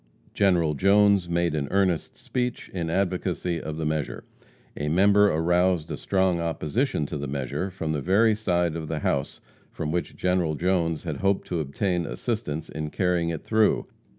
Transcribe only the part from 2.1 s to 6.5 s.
speech in advocacy of the measure. A member aroused a strong